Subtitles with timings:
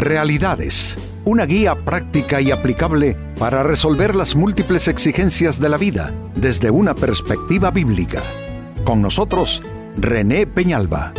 [0.00, 6.70] Realidades, una guía práctica y aplicable para resolver las múltiples exigencias de la vida desde
[6.70, 8.22] una perspectiva bíblica.
[8.84, 9.60] Con nosotros,
[9.98, 11.12] René Peñalba.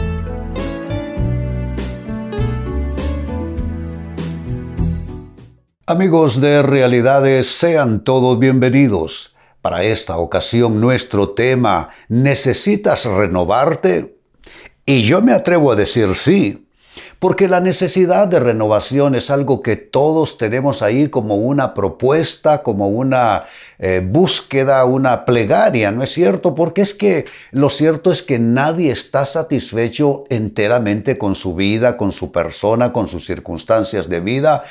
[5.85, 9.35] Amigos de Realidades, sean todos bienvenidos.
[9.61, 14.17] Para esta ocasión nuestro tema, ¿necesitas renovarte?
[14.87, 16.60] Y yo me atrevo a decir sí,
[17.21, 22.87] porque la necesidad de renovación es algo que todos tenemos ahí como una propuesta, como
[22.87, 23.43] una
[23.77, 26.55] eh, búsqueda, una plegaria, ¿no es cierto?
[26.55, 32.11] Porque es que lo cierto es que nadie está satisfecho enteramente con su vida, con
[32.11, 34.63] su persona, con sus circunstancias de vida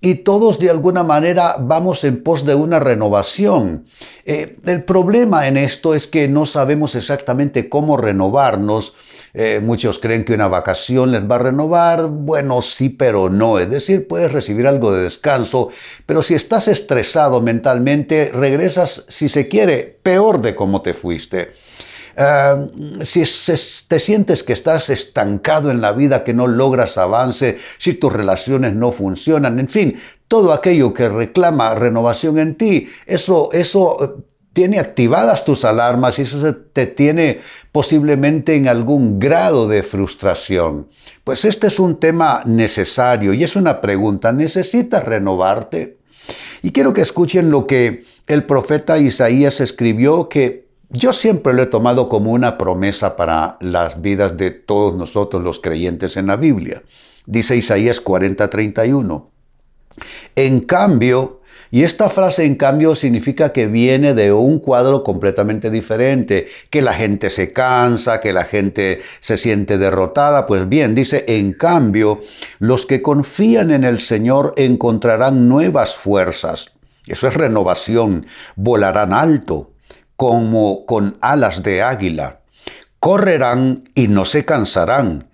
[0.00, 3.86] y todos de alguna manera vamos en pos de una renovación.
[4.24, 8.94] Eh, el problema en esto es que no sabemos exactamente cómo renovarnos.
[9.32, 12.06] Eh, muchos creen que una vacación les va a renovar.
[12.06, 13.58] Bueno, sí, pero no.
[13.58, 15.70] Es decir, puedes recibir algo de descanso,
[16.04, 21.50] pero si estás estresado mentalmente, regresas, si se quiere, peor de cómo te fuiste
[23.02, 23.24] si
[23.88, 28.74] te sientes que estás estancado en la vida, que no logras avance, si tus relaciones
[28.74, 34.22] no funcionan, en fin, todo aquello que reclama renovación en ti, eso, eso eh,
[34.52, 40.88] tiene activadas tus alarmas y eso te tiene posiblemente en algún grado de frustración.
[41.22, 45.98] Pues este es un tema necesario y es una pregunta, ¿necesitas renovarte?
[46.62, 51.66] Y quiero que escuchen lo que el profeta Isaías escribió que yo siempre lo he
[51.66, 56.82] tomado como una promesa para las vidas de todos nosotros los creyentes en la Biblia.
[57.26, 59.30] Dice Isaías 40:31.
[60.36, 61.40] En cambio,
[61.72, 66.92] y esta frase en cambio significa que viene de un cuadro completamente diferente, que la
[66.92, 70.46] gente se cansa, que la gente se siente derrotada.
[70.46, 72.20] Pues bien, dice, en cambio,
[72.60, 76.72] los que confían en el Señor encontrarán nuevas fuerzas.
[77.08, 79.72] Eso es renovación, volarán alto
[80.16, 82.40] como con alas de águila.
[82.98, 85.28] Correrán y no se cansarán,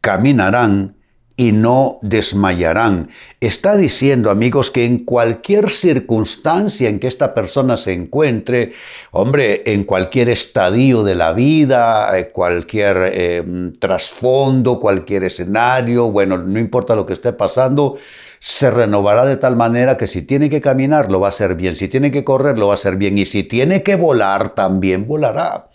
[0.00, 0.96] caminarán
[1.36, 3.10] y no desmayarán.
[3.40, 8.72] Está diciendo, amigos, que en cualquier circunstancia en que esta persona se encuentre,
[9.10, 13.44] hombre, en cualquier estadio de la vida, eh, cualquier eh,
[13.78, 17.98] trasfondo, cualquier escenario, bueno, no importa lo que esté pasando,
[18.38, 21.76] se renovará de tal manera que si tiene que caminar lo va a hacer bien,
[21.76, 25.06] si tiene que correr lo va a hacer bien y si tiene que volar también
[25.06, 25.68] volará.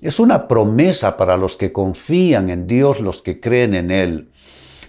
[0.00, 4.31] Es una promesa para los que confían en Dios, los que creen en Él.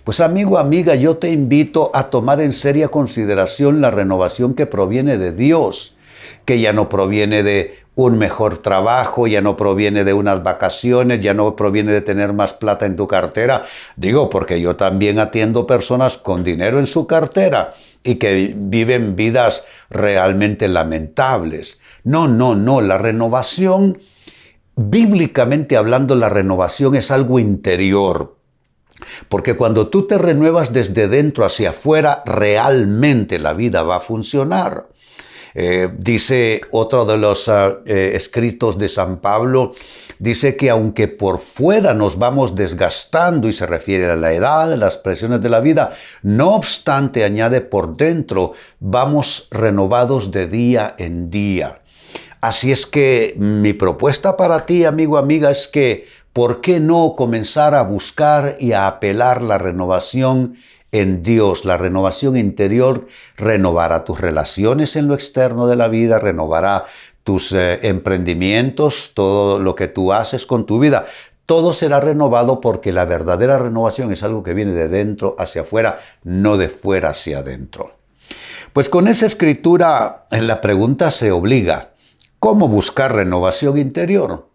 [0.03, 5.17] Pues amigo, amiga, yo te invito a tomar en seria consideración la renovación que proviene
[5.17, 5.95] de Dios,
[6.43, 11.33] que ya no proviene de un mejor trabajo, ya no proviene de unas vacaciones, ya
[11.33, 13.63] no proviene de tener más plata en tu cartera.
[13.95, 17.71] Digo, porque yo también atiendo personas con dinero en su cartera
[18.03, 21.79] y que viven vidas realmente lamentables.
[22.03, 23.97] No, no, no, la renovación,
[24.75, 28.42] bíblicamente hablando, la renovación es algo interior.
[29.29, 34.87] Porque cuando tú te renuevas desde dentro hacia afuera, realmente la vida va a funcionar.
[35.55, 39.73] Eh, dice otro de los ah, eh, escritos de San Pablo,
[40.17, 44.77] dice que aunque por fuera nos vamos desgastando y se refiere a la edad, a
[44.77, 51.29] las presiones de la vida, no obstante, añade por dentro, vamos renovados de día en
[51.29, 51.81] día.
[52.41, 57.75] Así es que mi propuesta para ti, amigo, amiga, es que, ¿por qué no comenzar
[57.75, 60.55] a buscar y a apelar la renovación
[60.91, 66.85] en Dios, la renovación interior renovará tus relaciones en lo externo de la vida, renovará
[67.23, 71.05] tus eh, emprendimientos, todo lo que tú haces con tu vida.
[71.47, 75.99] Todo será renovado porque la verdadera renovación es algo que viene de dentro hacia afuera,
[76.23, 77.95] no de fuera hacia adentro.
[78.71, 81.89] Pues con esa escritura en la pregunta se obliga,
[82.39, 84.52] ¿cómo buscar renovación interior?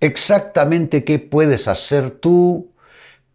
[0.00, 2.72] Exactamente qué puedes hacer tú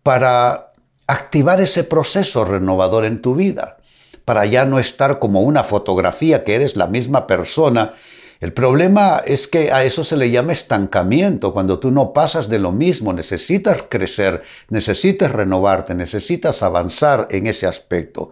[0.02, 0.70] para
[1.08, 3.78] activar ese proceso renovador en tu vida,
[4.26, 7.94] para ya no estar como una fotografía que eres la misma persona.
[8.40, 12.60] El problema es que a eso se le llama estancamiento, cuando tú no pasas de
[12.60, 18.32] lo mismo, necesitas crecer, necesitas renovarte, necesitas avanzar en ese aspecto.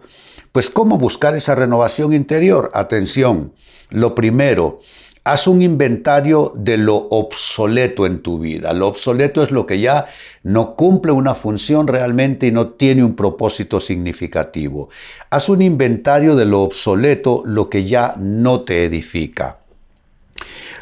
[0.52, 2.70] Pues ¿cómo buscar esa renovación interior?
[2.74, 3.54] Atención,
[3.88, 4.80] lo primero,
[5.24, 8.72] Haz un inventario de lo obsoleto en tu vida.
[8.72, 10.06] Lo obsoleto es lo que ya
[10.42, 14.88] no cumple una función realmente y no tiene un propósito significativo.
[15.30, 19.58] Haz un inventario de lo obsoleto, lo que ya no te edifica.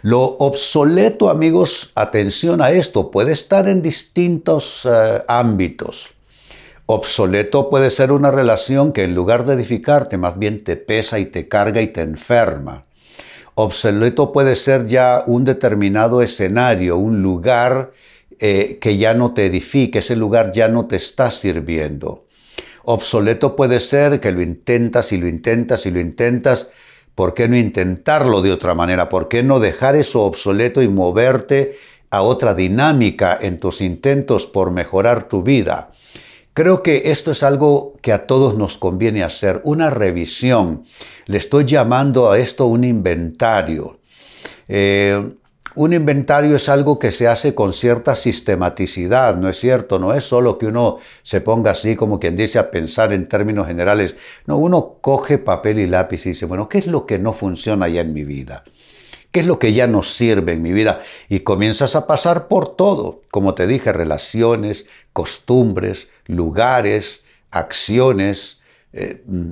[0.01, 6.15] Lo obsoleto, amigos, atención a esto, puede estar en distintos eh, ámbitos.
[6.87, 11.27] Obsoleto puede ser una relación que en lugar de edificarte más bien te pesa y
[11.27, 12.87] te carga y te enferma.
[13.63, 17.91] Obsoleto puede ser ya un determinado escenario, un lugar
[18.39, 22.25] eh, que ya no te edifique, ese lugar ya no te está sirviendo.
[22.85, 26.73] Obsoleto puede ser que lo intentas y lo intentas y lo intentas.
[27.15, 29.11] ¿Por qué no intentarlo de otra manera?
[29.11, 31.77] ¿Por qué no dejar eso obsoleto y moverte
[32.09, 35.91] a otra dinámica en tus intentos por mejorar tu vida?
[36.53, 40.85] Creo que esto es algo que a todos nos conviene hacer, una revisión.
[41.27, 44.01] Le estoy llamando a esto un inventario.
[44.67, 45.33] Eh,
[45.77, 50.01] un inventario es algo que se hace con cierta sistematicidad, ¿no es cierto?
[50.01, 53.69] No es solo que uno se ponga así como quien dice a pensar en términos
[53.69, 54.17] generales.
[54.47, 57.89] No, uno coge papel y lápiz y dice, bueno, ¿qué es lo que no funciona
[57.89, 58.65] ya en mi vida?
[59.31, 61.03] ¿Qué es lo que ya no sirve en mi vida?
[61.29, 68.61] Y comienzas a pasar por todo, como te dije, relaciones, costumbres, lugares, acciones,
[68.93, 69.51] eh, mm,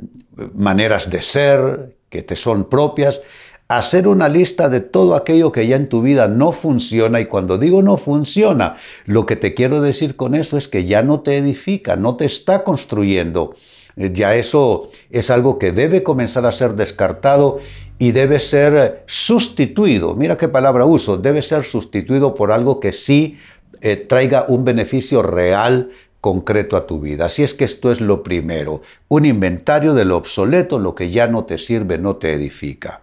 [0.55, 3.23] maneras de ser que te son propias,
[3.69, 7.59] hacer una lista de todo aquello que ya en tu vida no funciona y cuando
[7.59, 11.37] digo no funciona, lo que te quiero decir con eso es que ya no te
[11.37, 13.55] edifica, no te está construyendo.
[13.97, 17.59] Eh, ya eso es algo que debe comenzar a ser descartado
[17.99, 20.15] y debe ser sustituido.
[20.15, 23.37] Mira qué palabra uso, debe ser sustituido por algo que sí
[23.81, 27.27] eh, traiga un beneficio real, concreto a tu vida.
[27.27, 31.29] Así es que esto es lo primero, un inventario de lo obsoleto, lo que ya
[31.29, 33.03] no te sirve, no te edifica.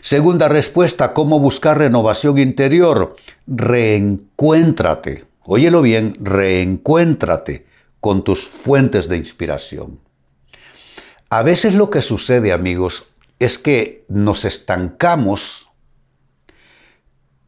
[0.00, 3.16] Segunda respuesta, ¿cómo buscar renovación interior?
[3.46, 5.24] Reencuéntrate.
[5.44, 7.66] Óyelo bien, reencuéntrate
[8.00, 10.00] con tus fuentes de inspiración.
[11.30, 13.04] A veces lo que sucede, amigos,
[13.38, 15.63] es que nos estancamos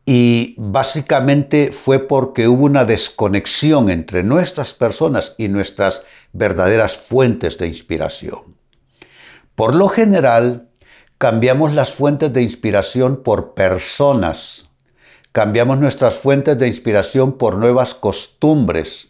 [0.09, 7.67] y básicamente fue porque hubo una desconexión entre nuestras personas y nuestras verdaderas fuentes de
[7.67, 8.57] inspiración.
[9.57, 10.69] Por lo general,
[11.19, 14.69] cambiamos las fuentes de inspiración por personas,
[15.33, 19.09] cambiamos nuestras fuentes de inspiración por nuevas costumbres,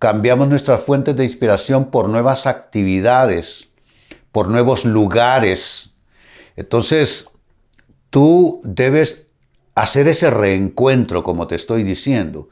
[0.00, 3.68] cambiamos nuestras fuentes de inspiración por nuevas actividades,
[4.32, 5.94] por nuevos lugares.
[6.56, 7.28] Entonces,
[8.10, 9.28] tú debes
[9.74, 12.48] hacer ese reencuentro, como te estoy diciendo,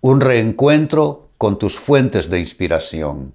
[0.00, 3.34] un reencuentro con tus fuentes de inspiración.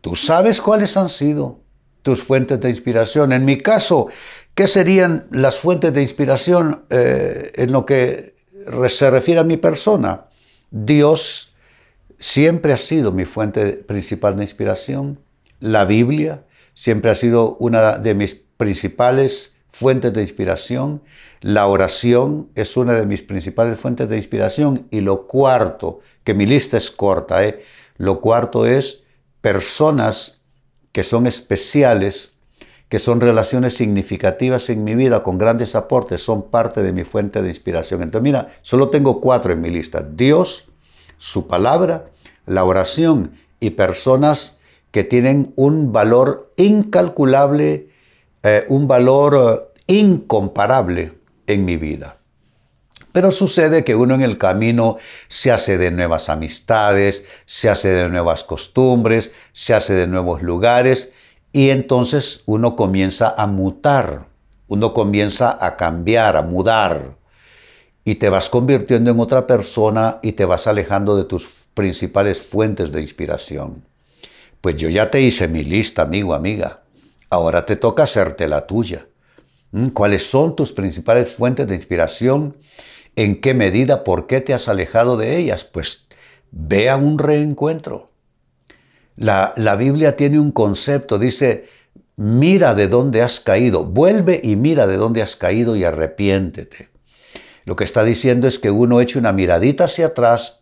[0.00, 1.60] Tú sabes cuáles han sido
[2.02, 3.32] tus fuentes de inspiración.
[3.32, 4.08] En mi caso,
[4.54, 8.34] ¿qué serían las fuentes de inspiración eh, en lo que
[8.88, 10.26] se refiere a mi persona?
[10.70, 11.54] Dios
[12.18, 15.20] siempre ha sido mi fuente principal de inspiración.
[15.60, 16.44] La Biblia
[16.74, 21.02] siempre ha sido una de mis principales fuentes de inspiración.
[21.44, 24.86] La oración es una de mis principales fuentes de inspiración.
[24.90, 27.62] Y lo cuarto, que mi lista es corta, ¿eh?
[27.98, 29.02] lo cuarto es
[29.42, 30.40] personas
[30.92, 32.36] que son especiales,
[32.88, 37.42] que son relaciones significativas en mi vida, con grandes aportes, son parte de mi fuente
[37.42, 38.00] de inspiración.
[38.00, 40.00] Entonces, mira, solo tengo cuatro en mi lista.
[40.00, 40.68] Dios,
[41.18, 42.06] su palabra,
[42.46, 44.60] la oración y personas
[44.90, 47.90] que tienen un valor incalculable
[48.42, 52.18] eh, un valor eh, incomparable en mi vida.
[53.12, 54.96] Pero sucede que uno en el camino
[55.28, 61.12] se hace de nuevas amistades, se hace de nuevas costumbres, se hace de nuevos lugares
[61.52, 64.26] y entonces uno comienza a mutar,
[64.66, 67.14] uno comienza a cambiar, a mudar
[68.04, 72.90] y te vas convirtiendo en otra persona y te vas alejando de tus principales fuentes
[72.90, 73.84] de inspiración.
[74.60, 76.80] Pues yo ya te hice mi lista, amigo, amiga.
[77.30, 79.06] Ahora te toca hacerte la tuya.
[79.74, 82.56] Mm, ¿Cuáles son tus principales fuentes de inspiración?
[83.16, 84.04] ¿En qué medida?
[84.04, 85.64] ¿Por qué te has alejado de ellas?
[85.64, 86.06] Pues
[86.52, 88.12] vea un reencuentro.
[89.16, 91.66] La, la Biblia tiene un concepto, dice,
[92.14, 96.90] mira de dónde has caído, vuelve y mira de dónde has caído y arrepiéntete.
[97.64, 100.60] Lo que está diciendo es que uno eche una miradita hacia atrás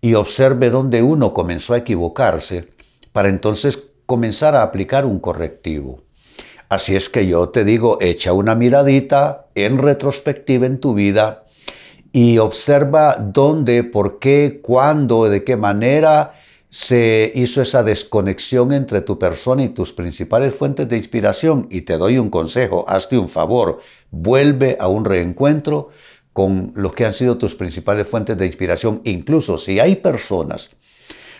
[0.00, 2.68] y observe dónde uno comenzó a equivocarse
[3.12, 6.07] para entonces comenzar a aplicar un correctivo.
[6.68, 11.44] Así es que yo te digo, echa una miradita en retrospectiva en tu vida
[12.12, 16.34] y observa dónde, por qué, cuándo, de qué manera
[16.70, 21.66] se hizo esa desconexión entre tu persona y tus principales fuentes de inspiración.
[21.70, 25.88] Y te doy un consejo, hazte un favor, vuelve a un reencuentro
[26.34, 29.00] con los que han sido tus principales fuentes de inspiración.
[29.04, 30.70] Incluso si hay personas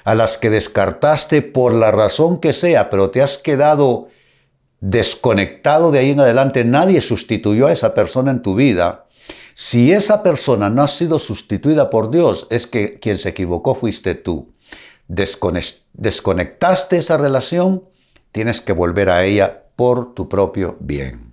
[0.05, 4.09] a las que descartaste por la razón que sea, pero te has quedado
[4.81, 9.07] desconectado de ahí en adelante, nadie sustituyó a esa persona en tu vida.
[9.55, 14.15] Si esa persona no ha sido sustituida por Dios, es que quien se equivocó fuiste
[14.15, 14.53] tú.
[15.07, 17.85] desconectaste esa relación,
[18.31, 21.28] tienes que volver a ella por tu propio bien.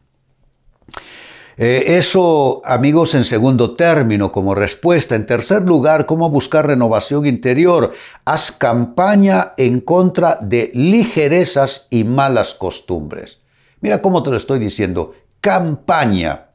[1.57, 5.15] Eh, eso, amigos, en segundo término, como respuesta.
[5.15, 7.93] En tercer lugar, cómo buscar renovación interior.
[8.25, 13.41] Haz campaña en contra de ligerezas y malas costumbres.
[13.79, 15.13] Mira cómo te lo estoy diciendo.
[15.39, 16.47] Campaña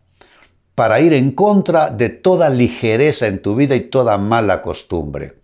[0.74, 5.40] para ir en contra de toda ligereza en tu vida y toda mala costumbre.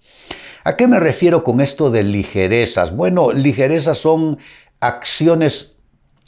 [0.64, 2.94] ¿A qué me refiero con esto de ligerezas?
[2.94, 4.38] Bueno, ligerezas son
[4.80, 5.76] acciones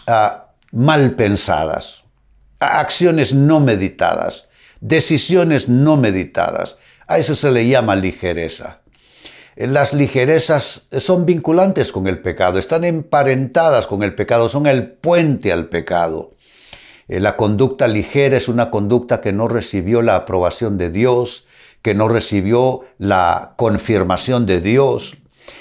[0.07, 2.08] ah, mal pensadas
[2.61, 4.51] acciones no meditadas,
[4.81, 6.79] decisiones no meditadas.
[7.07, 8.81] A eso se le llama ligereza.
[9.57, 15.53] Las ligerezas son vinculantes con el pecado, están emparentadas con el pecado, son el puente
[15.53, 16.35] al pecado.
[17.09, 21.49] Eh, la conducta ligera es una conducta que no recibió la aprobación de Dios,
[21.83, 25.17] que no recibió la confirmación de Dios.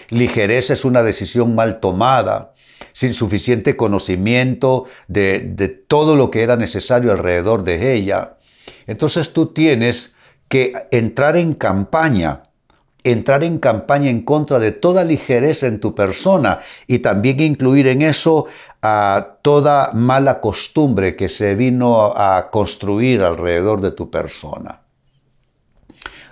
[0.09, 2.53] Ligereza es una decisión mal tomada
[2.97, 8.37] sin suficiente conocimiento de, todo lo que era necesario alrededor de ella.
[8.87, 10.15] Entonces tú tienes
[10.47, 12.41] que entrar en campaña,
[13.03, 18.01] entrar en campaña en contra de toda ligereza en tu persona y también incluir en
[18.01, 18.47] eso
[18.81, 24.81] a toda mala costumbre que se vino a construir alrededor de tu persona.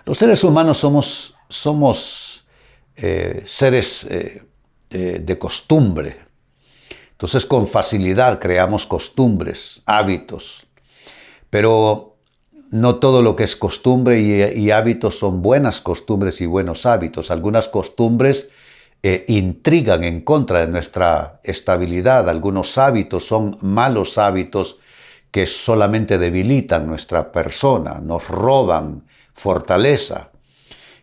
[0.04, 0.80] Los seres humanos
[1.48, 2.48] somos,
[2.96, 4.42] eh, seres eh,
[4.90, 6.25] eh, de costumbre.
[7.16, 10.68] Entonces con facilidad creamos costumbres, hábitos,
[11.50, 12.18] pero
[12.72, 17.32] no todo lo que es costumbre y, hábitos son buenas costumbres y buenos hábitos.
[17.32, 18.50] Algunas costumbres
[19.02, 24.82] eh, intrigan en contra de nuestra estabilidad, algunos hábitos son malos hábitos
[25.32, 30.32] que solamente debilitan nuestra persona, nos roban fortaleza.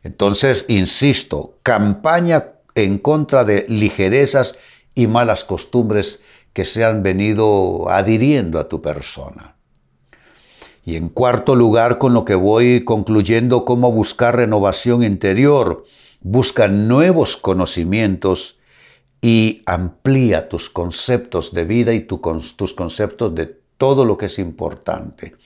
[0.03, 4.59] Entonces, insisto, campaña en contra de ligerezas
[4.95, 6.23] y malas costumbres
[6.53, 9.57] que se han venido adhiriendo a tu persona.
[10.85, 15.85] Y en cuarto lugar, con lo que voy concluyendo, cómo buscar renovación interior.
[16.21, 18.59] Busca nuevos conocimientos
[19.21, 23.47] y amplía tus conceptos de vida y tus conceptos de
[23.77, 25.37] todo lo que es importante.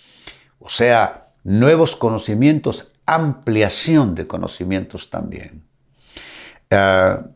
[0.58, 5.64] O sea, nuevos conocimientos, ampliación de conocimientos también.
[6.70, 7.26] Ah,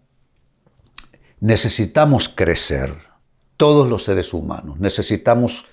[1.41, 2.97] Necesitamos crecer,
[3.57, 5.67] todos los seres humanos, necesitamos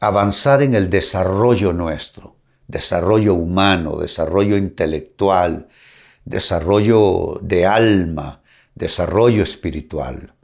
[0.00, 2.36] avanzar en el desarrollo nuestro,
[2.66, 5.68] desarrollo humano, desarrollo intelectual,
[6.24, 8.42] desarrollo de alma,
[8.74, 10.34] desarrollo espiritual.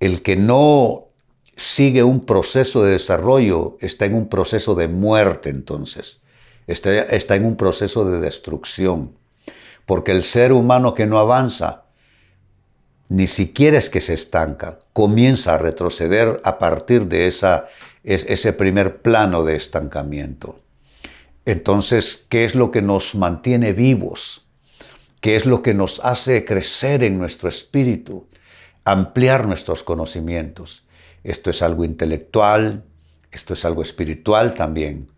[0.00, 1.08] El que no
[1.56, 6.22] sigue un proceso de desarrollo está en un proceso de muerte entonces,
[6.66, 9.16] está, en un proceso de destrucción,
[9.86, 11.84] porque el ser humano que no avanza
[13.08, 17.66] ni siquiera es que se estanca, comienza a retroceder a partir de esa,
[18.04, 20.60] ese primer plano de estancamiento.
[21.46, 24.46] Entonces, ¿qué es lo que nos mantiene vivos?
[25.20, 28.26] ¿Qué es lo que nos hace crecer en nuestro espíritu?
[28.84, 30.84] Ampliar nuestros conocimientos.
[31.24, 32.84] Esto es algo intelectual,
[33.32, 35.08] esto es algo espiritual también.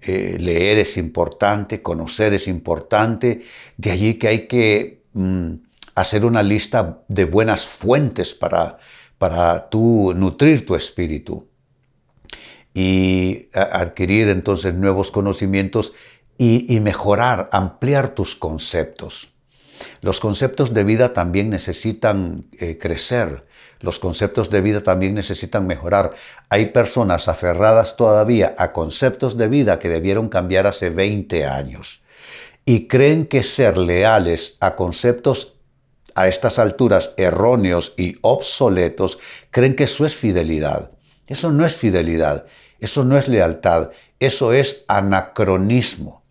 [0.00, 3.42] Eh, leer es importante, conocer es importante,
[3.76, 5.54] de allí que hay que mm,
[5.94, 8.78] hacer una lista de buenas fuentes para,
[9.18, 11.48] para tú nutrir tu espíritu
[12.74, 15.92] y adquirir entonces nuevos conocimientos
[16.38, 19.28] y, mejorar, ampliar tus conceptos.
[20.00, 23.44] Los conceptos de vida también necesitan eh, crecer,
[23.82, 26.12] los conceptos de vida también necesitan mejorar.
[26.48, 32.02] Hay personas aferradas todavía a conceptos de vida que debieron cambiar hace 20 años
[32.64, 35.58] y creen que ser leales a conceptos
[36.14, 39.18] a estas alturas erróneos y obsoletos
[39.50, 40.90] creen que eso es fidelidad.
[41.26, 42.46] Eso no es fidelidad,
[42.80, 43.90] eso no es lealtad,
[44.20, 46.22] eso es anacronismo.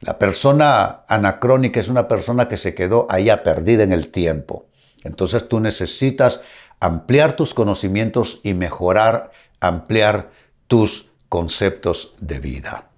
[0.00, 4.66] La persona anacrónica es una persona que se quedó allá perdida en el tiempo.
[5.04, 6.42] Entonces tú necesitas
[6.80, 9.30] ampliar tus conocimientos y mejorar,
[9.60, 10.30] ampliar
[10.66, 12.88] tus conceptos de vida.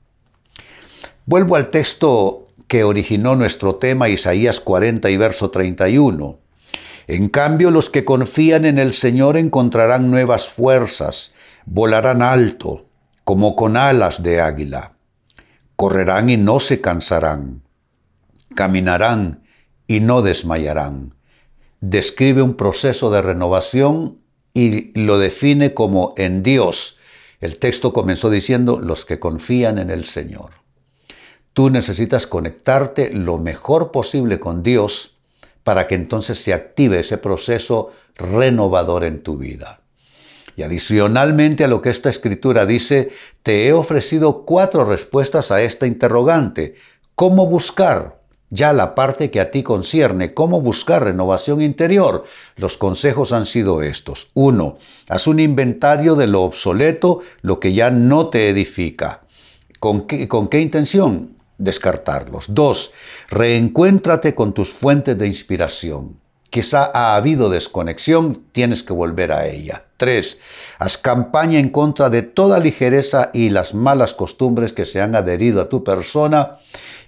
[1.25, 6.39] Vuelvo al texto que originó nuestro tema Isaías 40 y verso 31.
[7.09, 11.35] En cambio, los que confían en el Señor encontrarán nuevas fuerzas,
[11.65, 12.87] volarán alto,
[13.25, 14.93] como con alas de águila.
[15.77, 17.63] Correrán y no se cansarán,
[18.55, 19.45] caminarán
[19.87, 21.15] y no desmayarán.
[21.81, 24.19] Describe un proceso de renovación
[24.53, 26.99] y lo define como en Dios.
[27.41, 30.51] El texto comenzó diciendo los que confían en el Señor.
[31.59, 35.17] Tú necesitas conectarte lo mejor posible con Dios
[35.65, 39.81] para que entonces se active ese proceso renovador en tu vida.
[40.55, 43.11] Y adicionalmente a lo que esta escritura dice,
[43.43, 46.77] te he ofrecido cuatro respuestas a esta interrogante.
[47.17, 48.21] ¿Cómo buscar?
[48.51, 52.23] Ya la parte que a ti concierne, cómo buscar renovación interior.
[52.55, 54.31] Los consejos han sido estos.
[54.35, 59.23] Uno, haz un inventario de lo obsoleto, lo que ya no te edifica.
[59.81, 61.37] ¿Con qué, con qué intención?
[61.59, 62.47] Descartarlos.
[62.55, 62.93] Dos,
[63.29, 66.21] reencuéntrate con tus fuentes de inspiración.
[66.51, 69.85] Quizá ha habido desconexión, tienes que volver a ella.
[69.99, 70.39] 3.
[70.79, 75.61] Haz campaña en contra de toda ligereza y las malas costumbres que se han adherido
[75.61, 76.53] a tu persona.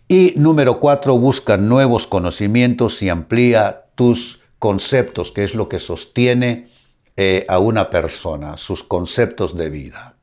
[0.09, 1.17] Y número 4.
[1.17, 6.67] Busca nuevos conocimientos y amplía tus conceptos, que es lo que sostiene
[7.17, 10.17] eh, a una persona, sus conceptos de vida.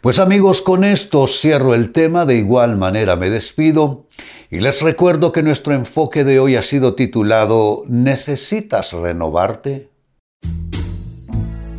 [0.00, 4.06] Pues amigos, con esto cierro el tema, de igual manera me despido
[4.48, 9.90] y les recuerdo que nuestro enfoque de hoy ha sido titulado ¿Necesitas renovarte?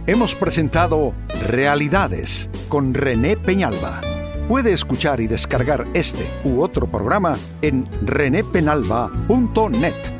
[0.06, 1.14] Hemos presentado
[1.48, 4.02] Realidades con René Peñalba.
[4.50, 10.19] Puede escuchar y descargar este u otro programa en renépenalba.net.